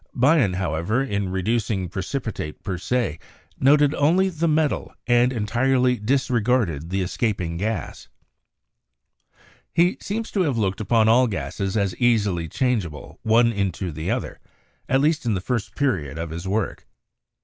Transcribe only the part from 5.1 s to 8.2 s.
entirely disregarded the escaping gas.